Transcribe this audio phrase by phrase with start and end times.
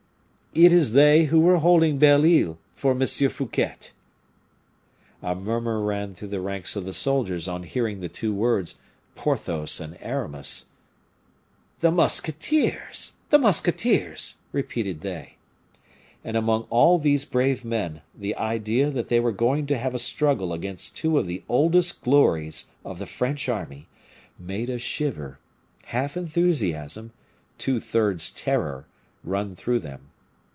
[0.53, 3.07] "It is they who were holding Bell Isle for M.
[3.07, 3.77] Fouquet."
[5.21, 8.75] A murmur ran through the ranks of the soldiers on hearing the two words
[9.15, 10.65] "Porthos and Aramis."
[11.79, 13.13] "The musketeers!
[13.29, 15.37] the musketeers!" repeated they.
[16.21, 19.99] And among all these brave men, the idea that they were going to have a
[19.99, 23.87] struggle against two of the oldest glories of the French army,
[24.37, 25.39] made a shiver,
[25.85, 27.13] half enthusiasm,
[27.57, 28.85] two thirds terror,
[29.23, 30.09] run through them.